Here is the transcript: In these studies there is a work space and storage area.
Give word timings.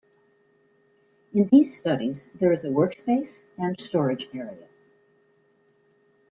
In 1.31 1.47
these 1.49 1.77
studies 1.77 2.27
there 2.33 2.51
is 2.51 2.65
a 2.65 2.71
work 2.71 2.95
space 2.95 3.43
and 3.55 3.79
storage 3.79 4.27
area. 4.33 4.67